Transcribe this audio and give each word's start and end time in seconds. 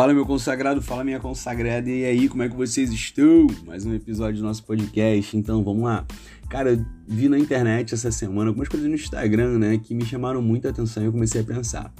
Fala 0.00 0.14
meu 0.14 0.24
consagrado, 0.24 0.80
fala 0.80 1.04
minha 1.04 1.20
consagrada, 1.20 1.90
e 1.90 2.06
aí, 2.06 2.26
como 2.26 2.42
é 2.42 2.48
que 2.48 2.56
vocês 2.56 2.90
estão? 2.90 3.46
Mais 3.66 3.84
um 3.84 3.92
episódio 3.92 4.40
do 4.40 4.44
nosso 4.44 4.64
podcast, 4.64 5.36
então 5.36 5.62
vamos 5.62 5.82
lá. 5.82 6.06
Cara, 6.48 6.70
eu 6.70 6.86
vi 7.06 7.28
na 7.28 7.38
internet 7.38 7.92
essa 7.92 8.10
semana 8.10 8.48
algumas 8.48 8.66
coisas 8.66 8.88
no 8.88 8.94
Instagram, 8.94 9.58
né, 9.58 9.76
que 9.76 9.94
me 9.94 10.06
chamaram 10.06 10.40
muita 10.40 10.70
atenção 10.70 11.02
e 11.02 11.06
eu 11.06 11.12
comecei 11.12 11.42
a 11.42 11.44
pensar. 11.44 11.92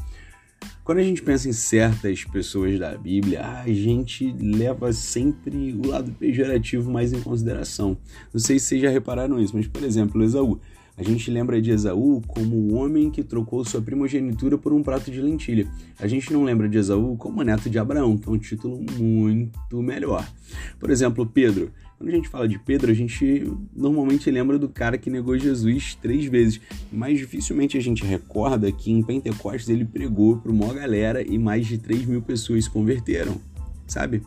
Quando 0.83 0.97
a 0.97 1.03
gente 1.03 1.21
pensa 1.21 1.47
em 1.47 1.53
certas 1.53 2.25
pessoas 2.25 2.79
da 2.79 2.97
Bíblia, 2.97 3.47
a 3.47 3.67
gente 3.67 4.35
leva 4.41 4.95
sempre 4.95 5.75
o 5.75 5.87
lado 5.87 6.11
pejorativo 6.13 6.91
mais 6.91 7.13
em 7.13 7.21
consideração. 7.21 7.99
Não 8.33 8.41
sei 8.41 8.59
se 8.59 8.65
vocês 8.65 8.81
já 8.81 8.89
repararam 8.89 9.39
isso, 9.39 9.55
mas 9.55 9.69
por 9.69 9.85
exemplo, 9.85 10.25
Esaú. 10.25 10.59
A 11.01 11.03
gente 11.03 11.31
lembra 11.31 11.63
de 11.63 11.71
Esaú 11.71 12.21
como 12.29 12.55
o 12.55 12.75
homem 12.75 13.11
que 13.11 13.25
trocou 13.25 13.65
sua 13.65 13.81
primogenitura 13.81 14.59
por 14.59 14.71
um 14.71 14.83
prato 14.83 15.11
de 15.11 15.19
lentilha. 15.19 15.67
A 15.99 16.07
gente 16.07 16.31
não 16.31 16.45
lembra 16.45 16.69
de 16.69 16.77
Esaú 16.77 17.17
como 17.17 17.43
neto 17.43 17.71
de 17.71 17.79
Abraão, 17.79 18.19
que 18.19 18.29
é 18.29 18.31
um 18.31 18.37
título 18.37 18.85
muito 18.99 19.83
melhor. 19.83 20.31
Por 20.79 20.91
exemplo, 20.91 21.25
Pedro. 21.25 21.73
Quando 21.97 22.11
a 22.11 22.13
gente 22.13 22.29
fala 22.29 22.47
de 22.47 22.59
Pedro, 22.59 22.91
a 22.91 22.95
gente 22.95 23.51
normalmente 23.75 24.31
lembra 24.31 24.59
do 24.59 24.69
cara 24.69 24.99
que 24.99 25.09
negou 25.09 25.39
Jesus 25.39 25.95
três 25.95 26.27
vezes, 26.27 26.61
mas 26.93 27.19
dificilmente 27.19 27.79
a 27.79 27.81
gente 27.81 28.05
recorda 28.05 28.71
que 28.71 28.93
em 28.93 29.03
Pentecostes 29.03 29.71
ele 29.71 29.87
pregou 29.87 30.37
para 30.37 30.53
uma 30.53 30.73
galera 30.75 31.23
e 31.23 31.39
mais 31.39 31.67
de 31.67 31.79
3 31.79 32.05
mil 32.05 32.21
pessoas 32.21 32.65
se 32.65 32.71
converteram, 32.71 33.41
sabe? 33.87 34.23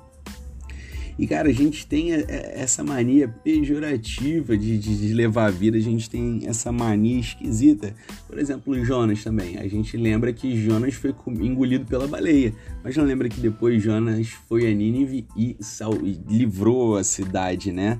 E, 1.17 1.27
cara, 1.27 1.49
a 1.49 1.53
gente 1.53 1.85
tem 1.85 2.11
essa 2.11 2.83
mania 2.83 3.27
pejorativa 3.27 4.57
de, 4.57 4.77
de, 4.77 5.07
de, 5.07 5.13
levar 5.13 5.45
a 5.45 5.51
vida, 5.51 5.77
a 5.77 5.81
gente 5.81 6.09
tem 6.09 6.41
essa 6.45 6.71
mania 6.71 7.19
esquisita. 7.19 7.93
Por 8.27 8.39
exemplo, 8.39 8.83
Jonas 8.83 9.23
também. 9.23 9.57
A 9.57 9.67
gente 9.67 9.95
lembra 9.95 10.33
que 10.33 10.55
Jonas 10.55 10.95
foi 10.95 11.13
engolido 11.39 11.85
pela 11.85 12.07
baleia, 12.07 12.53
mas 12.83 12.97
não 12.97 13.05
lembra 13.05 13.29
que 13.29 13.39
depois 13.39 13.81
Jonas 13.81 14.29
foi 14.47 14.69
a 14.69 14.73
Nínive 14.73 15.25
e, 15.37 15.55
sal, 15.59 15.93
e 16.03 16.19
livrou 16.27 16.97
a 16.97 17.03
cidade, 17.03 17.71
né? 17.71 17.99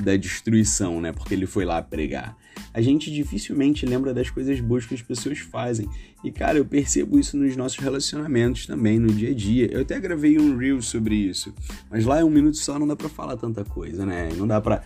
Da 0.00 0.16
destruição, 0.16 1.00
né? 1.00 1.12
Porque 1.12 1.34
ele 1.34 1.46
foi 1.46 1.64
lá 1.64 1.82
pregar 1.82 2.36
a 2.76 2.80
gente 2.82 3.10
dificilmente 3.10 3.86
lembra 3.86 4.12
das 4.12 4.28
coisas 4.28 4.60
boas 4.60 4.84
que 4.84 4.94
as 4.94 5.00
pessoas 5.00 5.38
fazem. 5.38 5.88
E 6.22 6.30
cara, 6.30 6.58
eu 6.58 6.64
percebo 6.64 7.18
isso 7.18 7.36
nos 7.36 7.56
nossos 7.56 7.78
relacionamentos 7.78 8.66
também, 8.66 8.98
no 8.98 9.08
dia 9.08 9.30
a 9.30 9.34
dia. 9.34 9.68
Eu 9.72 9.80
até 9.80 9.98
gravei 9.98 10.38
um 10.38 10.58
reel 10.58 10.82
sobre 10.82 11.14
isso, 11.14 11.54
mas 11.90 12.04
lá 12.04 12.20
é 12.20 12.24
um 12.24 12.28
minuto 12.28 12.58
só, 12.58 12.78
não 12.78 12.86
dá 12.86 12.94
para 12.94 13.08
falar 13.08 13.38
tanta 13.38 13.64
coisa, 13.64 14.04
né? 14.04 14.28
Não 14.36 14.46
dá 14.46 14.60
para 14.60 14.82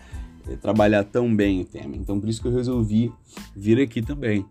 trabalhar 0.61 1.03
tão 1.03 1.33
bem 1.33 1.61
o 1.61 1.65
tema. 1.65 1.95
Então 1.95 2.19
por 2.19 2.29
isso 2.29 2.41
que 2.41 2.47
eu 2.47 2.53
resolvi 2.53 3.11
vir 3.55 3.79
aqui 3.79 4.01
também. 4.01 4.45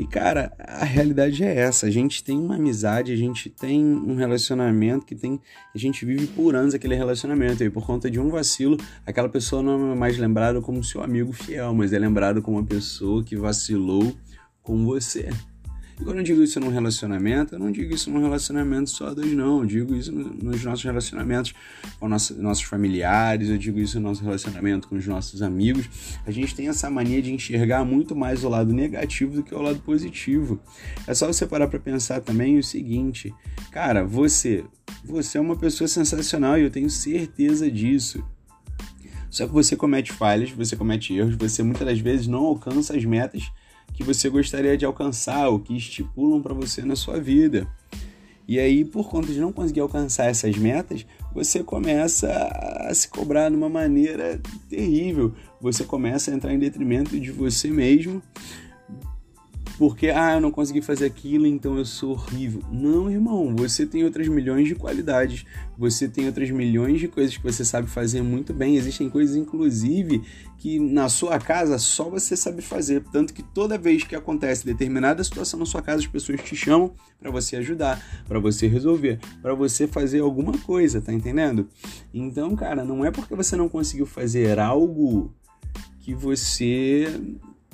E 0.00 0.06
cara, 0.06 0.50
a 0.58 0.82
realidade 0.86 1.44
é 1.44 1.54
essa. 1.54 1.86
A 1.86 1.90
gente 1.90 2.24
tem 2.24 2.38
uma 2.38 2.54
amizade, 2.54 3.12
a 3.12 3.16
gente 3.16 3.50
tem 3.50 3.84
um 3.84 4.14
relacionamento 4.14 5.04
que 5.04 5.14
tem. 5.14 5.38
A 5.74 5.76
gente 5.76 6.06
vive 6.06 6.26
por 6.28 6.54
anos 6.54 6.72
aquele 6.72 6.94
relacionamento. 6.94 7.62
E 7.62 7.68
por 7.68 7.84
conta 7.84 8.10
de 8.10 8.18
um 8.18 8.30
vacilo, 8.30 8.78
aquela 9.04 9.28
pessoa 9.28 9.62
não 9.62 9.92
é 9.92 9.94
mais 9.94 10.16
lembrada 10.16 10.58
como 10.62 10.82
seu 10.82 11.02
amigo 11.02 11.34
fiel, 11.34 11.74
mas 11.74 11.92
é 11.92 11.98
lembrada 11.98 12.40
como 12.40 12.56
uma 12.56 12.64
pessoa 12.64 13.22
que 13.22 13.36
vacilou 13.36 14.16
com 14.62 14.86
você. 14.86 15.28
E 16.00 16.04
quando 16.04 16.16
eu 16.16 16.22
digo 16.22 16.42
isso 16.42 16.58
num 16.58 16.70
relacionamento, 16.70 17.54
eu 17.54 17.58
não 17.58 17.70
digo 17.70 17.94
isso 17.94 18.10
num 18.10 18.22
relacionamento 18.22 18.88
só 18.88 19.08
a 19.08 19.14
não. 19.14 19.60
Eu 19.60 19.66
digo 19.66 19.94
isso 19.94 20.10
nos 20.10 20.64
nossos 20.64 20.82
relacionamentos 20.82 21.52
com 21.98 22.08
nossos, 22.08 22.38
nossos 22.38 22.64
familiares, 22.64 23.50
eu 23.50 23.58
digo 23.58 23.78
isso 23.78 24.00
no 24.00 24.08
nosso 24.08 24.24
relacionamento 24.24 24.88
com 24.88 24.96
os 24.96 25.06
nossos 25.06 25.42
amigos. 25.42 25.88
A 26.26 26.30
gente 26.30 26.54
tem 26.54 26.68
essa 26.68 26.88
mania 26.88 27.20
de 27.20 27.32
enxergar 27.32 27.84
muito 27.84 28.16
mais 28.16 28.42
o 28.44 28.48
lado 28.48 28.72
negativo 28.72 29.34
do 29.34 29.42
que 29.42 29.54
o 29.54 29.60
lado 29.60 29.80
positivo. 29.80 30.58
É 31.06 31.12
só 31.12 31.26
você 31.26 31.46
parar 31.46 31.68
para 31.68 31.78
pensar 31.78 32.20
também 32.22 32.58
o 32.58 32.64
seguinte, 32.64 33.34
cara, 33.70 34.02
você, 34.02 34.64
você 35.04 35.36
é 35.36 35.40
uma 35.40 35.56
pessoa 35.56 35.86
sensacional 35.86 36.58
e 36.58 36.62
eu 36.62 36.70
tenho 36.70 36.88
certeza 36.88 37.70
disso. 37.70 38.24
Só 39.28 39.46
que 39.46 39.52
você 39.52 39.76
comete 39.76 40.12
falhas, 40.12 40.50
você 40.50 40.74
comete 40.74 41.14
erros, 41.14 41.36
você 41.36 41.62
muitas 41.62 41.86
das 41.86 42.00
vezes 42.00 42.26
não 42.26 42.40
alcança 42.40 42.96
as 42.96 43.04
metas 43.04 43.52
que 44.00 44.06
você 44.06 44.30
gostaria 44.30 44.78
de 44.78 44.86
alcançar, 44.86 45.50
o 45.50 45.58
que 45.58 45.76
estipulam 45.76 46.40
para 46.40 46.54
você 46.54 46.82
na 46.82 46.96
sua 46.96 47.20
vida. 47.20 47.68
E 48.48 48.58
aí, 48.58 48.82
por 48.82 49.08
conta 49.10 49.30
de 49.30 49.38
não 49.38 49.52
conseguir 49.52 49.80
alcançar 49.80 50.24
essas 50.24 50.56
metas, 50.56 51.06
você 51.34 51.62
começa 51.62 52.32
a 52.88 52.92
se 52.94 53.06
cobrar 53.08 53.50
de 53.50 53.56
uma 53.56 53.68
maneira 53.68 54.40
terrível. 54.68 55.34
Você 55.60 55.84
começa 55.84 56.30
a 56.30 56.34
entrar 56.34 56.52
em 56.52 56.58
detrimento 56.58 57.20
de 57.20 57.30
você 57.30 57.68
mesmo 57.68 58.22
porque, 59.80 60.10
ah, 60.10 60.34
eu 60.34 60.42
não 60.42 60.50
consegui 60.50 60.82
fazer 60.82 61.06
aquilo, 61.06 61.46
então 61.46 61.78
eu 61.78 61.86
sou 61.86 62.10
horrível. 62.10 62.62
Não, 62.70 63.10
irmão, 63.10 63.56
você 63.56 63.86
tem 63.86 64.04
outras 64.04 64.28
milhões 64.28 64.68
de 64.68 64.74
qualidades, 64.74 65.46
você 65.78 66.06
tem 66.06 66.26
outras 66.26 66.50
milhões 66.50 67.00
de 67.00 67.08
coisas 67.08 67.34
que 67.34 67.42
você 67.42 67.64
sabe 67.64 67.88
fazer 67.88 68.20
muito 68.20 68.52
bem. 68.52 68.76
Existem 68.76 69.08
coisas, 69.08 69.34
inclusive, 69.36 70.20
que 70.58 70.78
na 70.78 71.08
sua 71.08 71.38
casa 71.38 71.78
só 71.78 72.10
você 72.10 72.36
sabe 72.36 72.60
fazer. 72.60 73.02
Tanto 73.10 73.32
que 73.32 73.42
toda 73.42 73.78
vez 73.78 74.04
que 74.04 74.14
acontece 74.14 74.66
determinada 74.66 75.24
situação 75.24 75.58
na 75.58 75.64
sua 75.64 75.80
casa, 75.80 76.00
as 76.00 76.06
pessoas 76.06 76.42
te 76.42 76.54
chamam 76.54 76.92
para 77.18 77.30
você 77.30 77.56
ajudar, 77.56 78.22
para 78.28 78.38
você 78.38 78.66
resolver, 78.66 79.18
para 79.40 79.54
você 79.54 79.86
fazer 79.86 80.20
alguma 80.20 80.58
coisa, 80.58 81.00
tá 81.00 81.10
entendendo? 81.10 81.66
Então, 82.12 82.54
cara, 82.54 82.84
não 82.84 83.02
é 83.02 83.10
porque 83.10 83.34
você 83.34 83.56
não 83.56 83.66
conseguiu 83.66 84.04
fazer 84.04 84.58
algo 84.58 85.32
que 86.00 86.14
você 86.14 87.18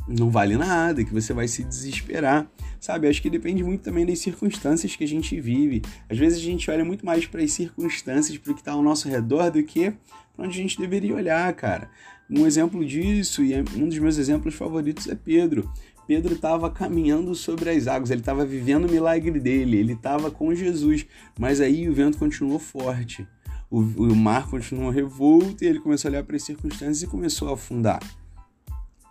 não 0.08 0.30
vale 0.30 0.56
nada, 0.56 1.04
que 1.04 1.12
você 1.12 1.32
vai 1.32 1.48
se 1.48 1.64
desesperar. 1.64 2.50
Sabe, 2.80 3.08
acho 3.08 3.20
que 3.20 3.30
depende 3.30 3.64
muito 3.64 3.82
também 3.82 4.06
das 4.06 4.20
circunstâncias 4.20 4.94
que 4.94 5.04
a 5.04 5.08
gente 5.08 5.40
vive. 5.40 5.82
Às 6.08 6.18
vezes 6.18 6.38
a 6.38 6.42
gente 6.42 6.70
olha 6.70 6.84
muito 6.84 7.04
mais 7.04 7.26
para 7.26 7.42
as 7.42 7.52
circunstâncias, 7.52 8.38
para 8.38 8.52
o 8.52 8.54
que 8.54 8.60
está 8.60 8.72
ao 8.72 8.82
nosso 8.82 9.08
redor, 9.08 9.50
do 9.50 9.62
que 9.62 9.92
para 10.36 10.46
onde 10.46 10.58
a 10.58 10.62
gente 10.62 10.78
deveria 10.78 11.14
olhar, 11.14 11.52
cara. 11.54 11.90
Um 12.28 12.46
exemplo 12.46 12.84
disso, 12.84 13.42
e 13.42 13.54
é 13.54 13.64
um 13.76 13.88
dos 13.88 13.98
meus 13.98 14.18
exemplos 14.18 14.54
favoritos, 14.54 15.08
é 15.08 15.14
Pedro. 15.14 15.70
Pedro 16.06 16.34
estava 16.34 16.70
caminhando 16.70 17.34
sobre 17.34 17.70
as 17.70 17.88
águas, 17.88 18.10
ele 18.10 18.20
estava 18.20 18.44
vivendo 18.44 18.86
o 18.86 18.90
milagre 18.90 19.40
dele, 19.40 19.76
ele 19.76 19.94
estava 19.94 20.30
com 20.30 20.54
Jesus, 20.54 21.06
mas 21.38 21.60
aí 21.60 21.88
o 21.88 21.94
vento 21.94 22.18
continuou 22.18 22.60
forte, 22.60 23.26
o, 23.68 23.80
o 23.80 24.14
mar 24.14 24.48
continuou 24.48 24.90
revolto 24.90 25.64
e 25.64 25.66
ele 25.66 25.80
começou 25.80 26.08
a 26.08 26.12
olhar 26.12 26.24
para 26.24 26.36
as 26.36 26.44
circunstâncias 26.44 27.02
e 27.02 27.06
começou 27.06 27.48
a 27.48 27.54
afundar. 27.54 28.00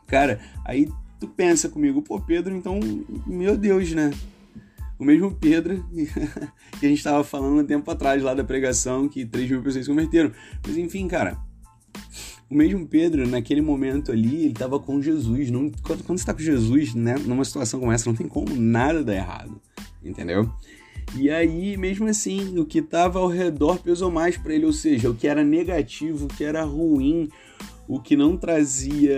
Cara, 0.07 0.39
aí 0.63 0.89
tu 1.19 1.27
pensa 1.27 1.69
comigo, 1.69 2.01
pô, 2.01 2.19
Pedro, 2.19 2.55
então, 2.55 2.79
meu 3.25 3.57
Deus, 3.57 3.91
né? 3.91 4.11
O 4.97 5.03
mesmo 5.03 5.31
Pedro 5.31 5.85
que 6.79 6.85
a 6.85 6.89
gente 6.89 6.97
estava 6.97 7.23
falando 7.23 7.61
um 7.61 7.66
tempo 7.66 7.89
atrás 7.91 8.21
lá 8.23 8.33
da 8.33 8.43
pregação, 8.43 9.09
que 9.09 9.25
3 9.25 9.49
mil 9.49 9.61
pessoas 9.61 9.85
se 9.85 9.91
converteram. 9.91 10.31
Mas 10.66 10.77
enfim, 10.77 11.07
cara, 11.07 11.38
o 12.49 12.55
mesmo 12.55 12.88
Pedro, 12.88 13.27
naquele 13.27 13.61
momento 13.61 14.11
ali, 14.11 14.43
ele 14.43 14.51
estava 14.51 14.79
com 14.79 15.01
Jesus. 15.01 15.49
Não, 15.49 15.69
quando, 15.81 16.03
quando 16.03 16.17
você 16.17 16.23
está 16.23 16.33
com 16.33 16.39
Jesus, 16.39 16.93
né, 16.93 17.16
numa 17.25 17.43
situação 17.43 17.79
como 17.79 17.91
essa, 17.91 18.09
não 18.09 18.16
tem 18.16 18.27
como 18.27 18.55
nada 18.55 19.03
dar 19.03 19.16
errado, 19.16 19.59
entendeu? 20.03 20.49
E 21.13 21.29
aí, 21.29 21.77
mesmo 21.77 22.07
assim, 22.07 22.57
o 22.57 22.66
que 22.66 22.79
estava 22.79 23.19
ao 23.19 23.27
redor 23.27 23.79
pesou 23.79 24.11
mais 24.11 24.37
para 24.37 24.53
ele, 24.53 24.66
ou 24.66 24.73
seja, 24.73 25.09
o 25.09 25.16
que 25.16 25.27
era 25.27 25.43
negativo, 25.43 26.25
o 26.25 26.27
que 26.27 26.43
era 26.43 26.63
ruim, 26.63 27.29
o 27.88 28.00
que 28.00 28.16
não 28.16 28.35
trazia, 28.38 29.16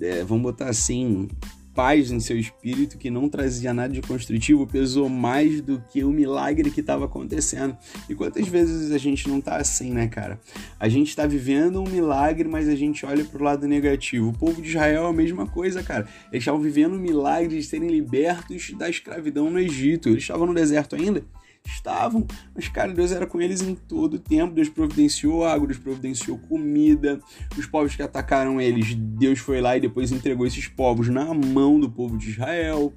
é, 0.00 0.24
vamos 0.24 0.42
botar 0.42 0.68
assim, 0.68 1.28
paz 1.76 2.10
em 2.10 2.18
seu 2.18 2.38
espírito, 2.38 2.96
que 2.96 3.10
não 3.10 3.28
trazia 3.28 3.74
nada 3.74 3.92
de 3.92 4.00
construtivo, 4.00 4.66
pesou 4.66 5.10
mais 5.10 5.60
do 5.60 5.78
que 5.92 6.02
o 6.02 6.10
milagre 6.10 6.70
que 6.70 6.80
estava 6.80 7.04
acontecendo. 7.04 7.76
E 8.08 8.14
quantas 8.14 8.48
vezes 8.48 8.90
a 8.90 8.98
gente 8.98 9.28
não 9.28 9.42
tá 9.42 9.56
assim, 9.56 9.92
né, 9.92 10.08
cara? 10.08 10.40
A 10.80 10.88
gente 10.88 11.08
está 11.08 11.26
vivendo 11.26 11.78
um 11.78 11.88
milagre, 11.88 12.48
mas 12.48 12.66
a 12.66 12.74
gente 12.74 13.04
olha 13.04 13.24
pro 13.24 13.44
lado 13.44 13.68
negativo. 13.68 14.30
O 14.30 14.32
povo 14.32 14.62
de 14.62 14.70
Israel 14.70 15.04
é 15.04 15.10
a 15.10 15.12
mesma 15.12 15.46
coisa, 15.46 15.82
cara. 15.82 16.08
Eles 16.32 16.42
estavam 16.42 16.60
vivendo 16.60 16.94
um 16.94 16.98
milagre 16.98 17.58
de 17.58 17.62
serem 17.62 17.90
libertos 17.90 18.72
da 18.72 18.88
escravidão 18.88 19.50
no 19.50 19.60
Egito. 19.60 20.08
Eles 20.08 20.22
estavam 20.22 20.46
no 20.46 20.54
deserto 20.54 20.96
ainda 20.96 21.22
Estavam, 21.66 22.26
mas 22.54 22.68
cara, 22.68 22.92
Deus 22.92 23.10
era 23.12 23.26
com 23.26 23.40
eles 23.40 23.60
em 23.60 23.74
todo 23.74 24.14
o 24.14 24.18
tempo. 24.18 24.54
Deus 24.54 24.68
providenciou 24.68 25.44
água, 25.44 25.66
Deus 25.66 25.78
providenciou 25.78 26.38
comida. 26.38 27.20
Os 27.58 27.66
povos 27.66 27.96
que 27.96 28.02
atacaram 28.02 28.60
eles, 28.60 28.94
Deus 28.94 29.40
foi 29.40 29.60
lá 29.60 29.76
e 29.76 29.80
depois 29.80 30.12
entregou 30.12 30.46
esses 30.46 30.68
povos 30.68 31.08
na 31.08 31.34
mão 31.34 31.78
do 31.78 31.90
povo 31.90 32.16
de 32.16 32.30
Israel. 32.30 32.92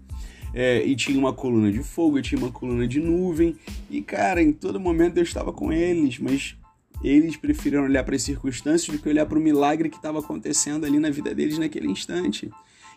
É, 0.53 0.83
e 0.83 0.95
tinha 0.95 1.19
uma 1.19 1.33
coluna 1.33 1.71
de 1.71 1.83
fogo, 1.83 2.17
e 2.17 2.21
tinha 2.21 2.39
uma 2.39 2.51
coluna 2.51 2.87
de 2.87 2.99
nuvem. 2.99 3.55
E 3.89 4.01
cara, 4.01 4.41
em 4.41 4.51
todo 4.51 4.79
momento 4.79 5.15
Deus 5.15 5.27
estava 5.27 5.51
com 5.51 5.71
eles, 5.71 6.19
mas 6.19 6.55
eles 7.03 7.37
preferiram 7.37 7.83
olhar 7.83 8.03
para 8.03 8.15
as 8.15 8.23
circunstâncias 8.23 8.95
do 8.95 9.01
que 9.01 9.09
olhar 9.09 9.25
para 9.25 9.37
o 9.37 9.41
milagre 9.41 9.89
que 9.89 9.97
estava 9.97 10.19
acontecendo 10.19 10.85
ali 10.85 10.99
na 10.99 11.09
vida 11.09 11.33
deles 11.33 11.57
naquele 11.57 11.87
instante. 11.87 12.49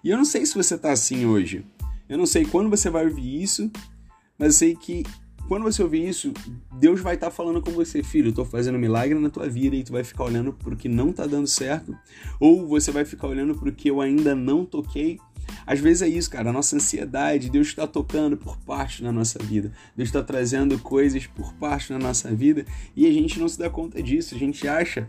E 0.02 0.10
eu 0.10 0.16
não 0.16 0.24
sei 0.24 0.44
se 0.44 0.54
você 0.54 0.74
está 0.74 0.92
assim 0.92 1.24
hoje. 1.24 1.64
Eu 2.08 2.18
não 2.18 2.26
sei 2.26 2.44
quando 2.44 2.68
você 2.68 2.90
vai 2.90 3.06
ouvir 3.06 3.42
isso, 3.42 3.70
mas 4.38 4.48
eu 4.48 4.58
sei 4.58 4.76
que 4.76 5.04
quando 5.52 5.64
você 5.64 5.82
ouvir 5.82 6.08
isso, 6.08 6.32
Deus 6.80 7.02
vai 7.02 7.12
estar 7.12 7.26
tá 7.26 7.30
falando 7.30 7.60
com 7.60 7.72
você, 7.72 8.02
filho, 8.02 8.30
eu 8.30 8.32
tô 8.32 8.42
fazendo 8.42 8.78
milagre 8.78 9.18
na 9.18 9.28
tua 9.28 9.46
vida 9.50 9.76
e 9.76 9.84
tu 9.84 9.92
vai 9.92 10.02
ficar 10.02 10.24
olhando 10.24 10.50
pro 10.50 10.74
que 10.74 10.88
não 10.88 11.12
tá 11.12 11.26
dando 11.26 11.46
certo, 11.46 11.94
ou 12.40 12.66
você 12.66 12.90
vai 12.90 13.04
ficar 13.04 13.26
olhando 13.26 13.54
pro 13.54 13.70
que 13.70 13.90
eu 13.90 14.00
ainda 14.00 14.34
não 14.34 14.64
toquei. 14.64 15.20
Às 15.66 15.78
vezes 15.78 16.00
é 16.00 16.08
isso, 16.08 16.30
cara, 16.30 16.48
a 16.48 16.52
nossa 16.54 16.74
ansiedade, 16.74 17.50
Deus 17.50 17.66
está 17.66 17.86
tocando 17.86 18.34
por 18.34 18.56
parte 18.60 19.02
na 19.02 19.12
nossa 19.12 19.38
vida, 19.40 19.70
Deus 19.94 20.08
está 20.08 20.22
trazendo 20.22 20.78
coisas 20.78 21.26
por 21.26 21.52
parte 21.56 21.92
na 21.92 21.98
nossa 21.98 22.34
vida 22.34 22.64
e 22.96 23.06
a 23.06 23.12
gente 23.12 23.38
não 23.38 23.46
se 23.46 23.58
dá 23.58 23.68
conta 23.68 24.02
disso, 24.02 24.34
a 24.34 24.38
gente 24.38 24.66
acha 24.66 25.06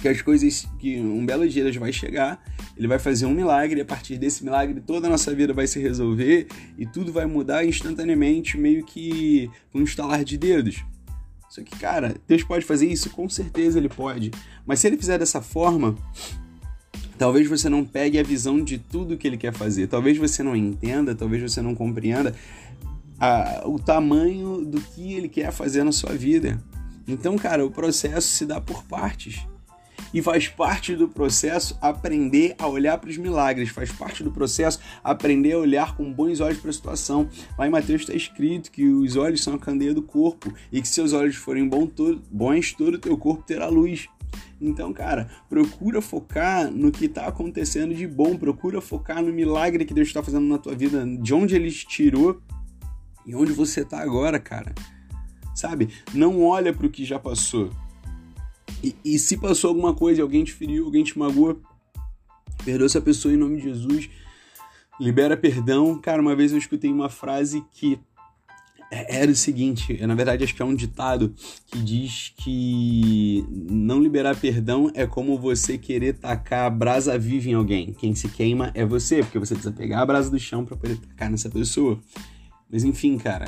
que 0.00 0.08
as 0.08 0.22
coisas, 0.22 0.66
que 0.78 0.98
um 1.00 1.26
belo 1.26 1.48
dia 1.48 1.64
Deus 1.64 1.76
vai 1.76 1.92
chegar, 1.92 2.42
ele 2.76 2.86
vai 2.86 2.98
fazer 2.98 3.26
um 3.26 3.34
milagre, 3.34 3.78
e 3.78 3.82
a 3.82 3.84
partir 3.84 4.16
desse 4.16 4.44
milagre 4.44 4.80
toda 4.80 5.06
a 5.06 5.10
nossa 5.10 5.34
vida 5.34 5.52
vai 5.52 5.66
se 5.66 5.80
resolver 5.80 6.46
e 6.78 6.86
tudo 6.86 7.12
vai 7.12 7.26
mudar 7.26 7.64
instantaneamente, 7.64 8.56
meio 8.56 8.84
que 8.84 9.50
um 9.74 9.82
estalar 9.82 10.24
de 10.24 10.38
dedos. 10.38 10.84
Só 11.48 11.62
que, 11.62 11.76
cara, 11.78 12.14
Deus 12.26 12.42
pode 12.44 12.64
fazer 12.64 12.86
isso? 12.86 13.10
Com 13.10 13.28
certeza 13.28 13.78
ele 13.78 13.88
pode. 13.88 14.30
Mas 14.66 14.80
se 14.80 14.86
ele 14.86 14.98
fizer 14.98 15.18
dessa 15.18 15.40
forma, 15.40 15.96
talvez 17.16 17.48
você 17.48 17.68
não 17.68 17.84
pegue 17.84 18.18
a 18.18 18.22
visão 18.22 18.62
de 18.62 18.78
tudo 18.78 19.16
que 19.16 19.26
ele 19.26 19.38
quer 19.38 19.52
fazer. 19.52 19.86
Talvez 19.88 20.18
você 20.18 20.42
não 20.42 20.54
entenda, 20.54 21.14
talvez 21.14 21.42
você 21.42 21.62
não 21.62 21.74
compreenda 21.74 22.34
a, 23.18 23.62
o 23.66 23.78
tamanho 23.78 24.64
do 24.64 24.80
que 24.80 25.14
ele 25.14 25.28
quer 25.28 25.50
fazer 25.50 25.82
na 25.82 25.90
sua 25.90 26.12
vida. 26.12 26.62
Então, 27.06 27.36
cara, 27.36 27.64
o 27.64 27.70
processo 27.70 28.28
se 28.28 28.44
dá 28.44 28.60
por 28.60 28.84
partes. 28.84 29.46
E 30.12 30.22
faz 30.22 30.48
parte 30.48 30.94
do 30.94 31.08
processo 31.08 31.76
aprender 31.80 32.54
a 32.58 32.66
olhar 32.66 32.98
para 32.98 33.10
os 33.10 33.16
milagres, 33.16 33.70
faz 33.70 33.90
parte 33.90 34.22
do 34.22 34.30
processo 34.30 34.78
aprender 35.02 35.52
a 35.52 35.58
olhar 35.58 35.96
com 35.96 36.12
bons 36.12 36.40
olhos 36.40 36.58
para 36.58 36.70
a 36.70 36.72
situação. 36.72 37.28
Lá 37.58 37.66
em 37.66 37.70
Mateus 37.70 38.02
está 38.02 38.14
escrito 38.14 38.70
que 38.70 38.86
os 38.86 39.16
olhos 39.16 39.42
são 39.42 39.54
a 39.54 39.58
candeia 39.58 39.94
do 39.94 40.02
corpo 40.02 40.52
e 40.70 40.80
que 40.80 40.88
se 40.88 40.98
seus 40.98 41.12
olhos 41.12 41.36
forem 41.36 41.68
bons, 41.68 42.72
todo 42.72 42.94
o 42.94 42.98
teu 42.98 43.16
corpo 43.16 43.44
terá 43.44 43.68
luz. 43.68 44.08
Então, 44.60 44.92
cara, 44.92 45.30
procura 45.48 46.02
focar 46.02 46.70
no 46.70 46.90
que 46.90 47.04
está 47.04 47.26
acontecendo 47.26 47.94
de 47.94 48.06
bom, 48.06 48.36
procura 48.36 48.80
focar 48.80 49.22
no 49.22 49.32
milagre 49.32 49.84
que 49.84 49.94
Deus 49.94 50.08
está 50.08 50.22
fazendo 50.22 50.48
na 50.48 50.58
tua 50.58 50.74
vida, 50.74 51.06
de 51.06 51.32
onde 51.32 51.54
Ele 51.54 51.70
te 51.70 51.86
tirou 51.86 52.40
e 53.24 53.34
onde 53.34 53.52
você 53.52 53.82
está 53.82 54.00
agora, 54.00 54.40
cara. 54.40 54.74
Sabe? 55.54 55.88
Não 56.12 56.42
olha 56.42 56.72
para 56.72 56.86
o 56.86 56.90
que 56.90 57.04
já 57.04 57.18
passou. 57.18 57.70
E, 58.82 58.94
e, 59.04 59.18
se 59.18 59.36
passou 59.36 59.68
alguma 59.68 59.94
coisa, 59.94 60.22
alguém 60.22 60.44
te 60.44 60.52
feriu, 60.52 60.84
alguém 60.84 61.02
te 61.02 61.18
magoou, 61.18 61.60
perdoa 62.64 62.86
essa 62.86 63.00
pessoa 63.00 63.34
em 63.34 63.36
nome 63.36 63.56
de 63.56 63.64
Jesus, 63.64 64.08
libera 65.00 65.36
perdão. 65.36 65.98
Cara, 65.98 66.22
uma 66.22 66.36
vez 66.36 66.52
eu 66.52 66.58
escutei 66.58 66.90
uma 66.90 67.08
frase 67.08 67.64
que 67.72 67.98
é, 68.90 69.20
era 69.20 69.30
o 69.30 69.34
seguinte, 69.34 69.98
na 70.06 70.14
verdade 70.14 70.44
acho 70.44 70.54
que 70.54 70.62
é 70.62 70.64
um 70.64 70.74
ditado 70.74 71.34
que 71.66 71.78
diz 71.78 72.32
que 72.38 73.44
não 73.50 74.00
liberar 74.00 74.34
perdão 74.34 74.90
é 74.94 75.06
como 75.06 75.38
você 75.38 75.76
querer 75.76 76.14
tacar 76.14 76.70
brasa 76.74 77.18
viva 77.18 77.50
em 77.50 77.54
alguém. 77.54 77.92
Quem 77.92 78.14
se 78.14 78.28
queima 78.28 78.70
é 78.74 78.86
você, 78.86 79.22
porque 79.22 79.38
você 79.38 79.54
precisa 79.54 79.74
pegar 79.74 80.00
a 80.00 80.06
brasa 80.06 80.30
do 80.30 80.38
chão 80.38 80.64
para 80.64 80.76
poder 80.76 80.96
tacar 80.96 81.30
nessa 81.30 81.50
pessoa. 81.50 82.00
Mas 82.70 82.82
enfim, 82.82 83.18
cara, 83.18 83.46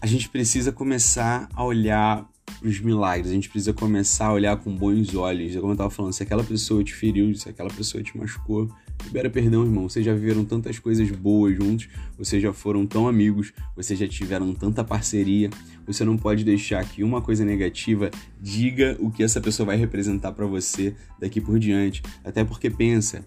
a 0.00 0.06
gente 0.06 0.28
precisa 0.28 0.70
começar 0.70 1.48
a 1.52 1.64
olhar 1.64 2.28
os 2.62 2.80
milagres, 2.80 3.30
a 3.30 3.34
gente 3.34 3.48
precisa 3.48 3.72
começar 3.72 4.26
a 4.26 4.32
olhar 4.32 4.56
com 4.56 4.74
bons 4.74 5.14
olhos. 5.14 5.54
Como 5.56 5.72
eu 5.72 5.76
tava 5.76 5.90
falando, 5.90 6.12
se 6.12 6.22
aquela 6.22 6.42
pessoa 6.42 6.82
te 6.82 6.94
feriu, 6.94 7.34
se 7.34 7.48
aquela 7.48 7.70
pessoa 7.70 8.02
te 8.02 8.16
machucou, 8.16 8.68
libera 9.04 9.30
perdão, 9.30 9.64
irmão. 9.64 9.88
Vocês 9.88 10.04
já 10.04 10.12
viveram 10.12 10.44
tantas 10.44 10.78
coisas 10.78 11.10
boas 11.10 11.56
juntos, 11.56 11.88
vocês 12.16 12.42
já 12.42 12.52
foram 12.52 12.86
tão 12.86 13.08
amigos, 13.08 13.52
vocês 13.76 13.98
já 13.98 14.08
tiveram 14.08 14.52
tanta 14.54 14.82
parceria. 14.82 15.50
Você 15.86 16.04
não 16.04 16.16
pode 16.16 16.44
deixar 16.44 16.84
que 16.84 17.02
uma 17.02 17.22
coisa 17.22 17.44
negativa 17.44 18.10
diga 18.40 18.96
o 19.00 19.10
que 19.10 19.22
essa 19.22 19.40
pessoa 19.40 19.66
vai 19.68 19.76
representar 19.76 20.32
para 20.32 20.46
você 20.46 20.94
daqui 21.18 21.40
por 21.40 21.58
diante. 21.58 22.02
Até 22.24 22.44
porque 22.44 22.68
pensa, 22.68 23.26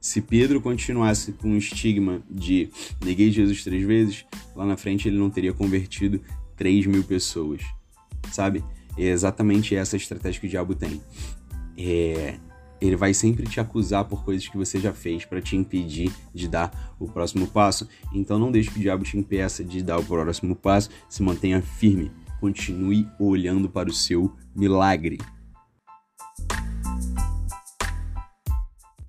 se 0.00 0.20
Pedro 0.20 0.60
continuasse 0.60 1.32
com 1.32 1.52
o 1.52 1.56
estigma 1.56 2.20
de 2.28 2.68
neguei 3.02 3.30
Jesus 3.30 3.62
três 3.62 3.84
vezes, 3.84 4.24
lá 4.56 4.66
na 4.66 4.76
frente 4.76 5.08
ele 5.08 5.18
não 5.18 5.30
teria 5.30 5.52
convertido 5.52 6.20
3 6.56 6.86
mil 6.86 7.02
pessoas 7.02 7.62
sabe? 8.30 8.64
É 8.96 9.04
exatamente 9.04 9.74
essa 9.74 9.96
estratégia 9.96 10.40
que 10.40 10.46
o 10.46 10.50
diabo 10.50 10.74
tem. 10.74 11.00
É, 11.76 12.36
ele 12.80 12.96
vai 12.96 13.14
sempre 13.14 13.46
te 13.46 13.60
acusar 13.60 14.04
por 14.04 14.24
coisas 14.24 14.46
que 14.46 14.56
você 14.56 14.78
já 14.78 14.92
fez 14.92 15.24
para 15.24 15.40
te 15.40 15.56
impedir 15.56 16.12
de 16.32 16.46
dar 16.46 16.94
o 16.98 17.08
próximo 17.08 17.46
passo. 17.46 17.88
Então 18.12 18.38
não 18.38 18.52
deixe 18.52 18.70
que 18.70 18.78
o 18.78 18.82
diabo 18.82 19.04
te 19.04 19.16
impeça 19.16 19.64
de 19.64 19.82
dar 19.82 19.98
o 19.98 20.04
próximo 20.04 20.54
passo. 20.54 20.90
Se 21.08 21.22
mantenha 21.22 21.62
firme. 21.62 22.12
Continue 22.40 23.08
olhando 23.18 23.68
para 23.68 23.88
o 23.88 23.92
seu 23.92 24.32
milagre. 24.54 25.18